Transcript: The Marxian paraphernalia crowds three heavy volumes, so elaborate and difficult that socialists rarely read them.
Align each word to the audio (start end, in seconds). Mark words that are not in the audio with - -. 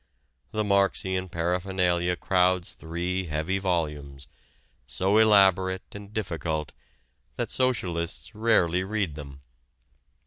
The 0.51 0.63
Marxian 0.63 1.29
paraphernalia 1.29 2.15
crowds 2.15 2.73
three 2.73 3.25
heavy 3.27 3.59
volumes, 3.59 4.27
so 4.87 5.19
elaborate 5.19 5.83
and 5.91 6.11
difficult 6.11 6.71
that 7.35 7.51
socialists 7.51 8.33
rarely 8.33 8.83
read 8.83 9.13
them. 9.13 9.41